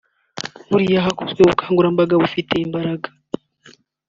[0.69, 3.07] Buriya hakozwe ubukangurambaga bufite imbaraga